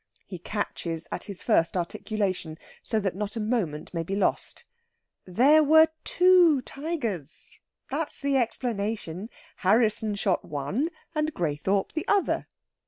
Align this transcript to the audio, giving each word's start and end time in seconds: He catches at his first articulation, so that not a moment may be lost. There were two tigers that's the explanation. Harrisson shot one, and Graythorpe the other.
He 0.25 0.39
catches 0.39 1.07
at 1.11 1.25
his 1.25 1.43
first 1.43 1.77
articulation, 1.77 2.57
so 2.81 2.99
that 2.99 3.15
not 3.15 3.35
a 3.35 3.39
moment 3.39 3.93
may 3.93 4.01
be 4.01 4.15
lost. 4.15 4.65
There 5.25 5.61
were 5.63 5.89
two 6.03 6.63
tigers 6.63 7.59
that's 7.91 8.19
the 8.19 8.35
explanation. 8.35 9.29
Harrisson 9.57 10.15
shot 10.15 10.43
one, 10.43 10.89
and 11.13 11.31
Graythorpe 11.35 11.91
the 11.93 12.07
other. 12.07 12.47